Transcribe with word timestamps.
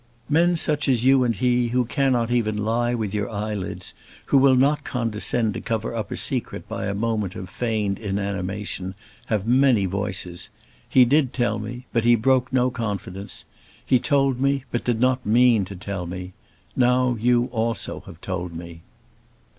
"Men 0.29 0.55
such 0.55 0.89
as 0.89 1.05
you 1.05 1.23
and 1.23 1.35
he, 1.35 1.67
who 1.67 1.85
cannot 1.85 2.31
even 2.31 2.57
lie 2.57 2.95
with 2.95 3.13
your 3.13 3.29
eyelids, 3.29 3.93
who 4.25 4.39
will 4.39 4.55
not 4.55 4.83
condescend 4.83 5.53
to 5.53 5.61
cover 5.61 5.93
up 5.93 6.09
a 6.09 6.17
secret 6.17 6.67
by 6.67 6.87
a 6.87 6.95
moment 6.95 7.35
of 7.35 7.51
feigned 7.51 7.99
inanimation, 7.99 8.95
have 9.27 9.45
many 9.45 9.85
voices. 9.85 10.49
He 10.89 11.05
did 11.05 11.33
tell 11.33 11.59
me; 11.59 11.85
but 11.93 12.03
he 12.03 12.15
broke 12.15 12.51
no 12.51 12.71
confidence. 12.71 13.45
He 13.85 13.99
told 13.99 14.39
me, 14.41 14.63
but 14.71 14.83
did 14.85 14.99
not 14.99 15.23
mean 15.23 15.65
to 15.65 15.75
tell 15.75 16.07
me. 16.07 16.33
Now 16.75 17.15
you 17.19 17.45
also 17.51 17.99
have 18.07 18.19
told 18.21 18.55
me." 18.55 18.81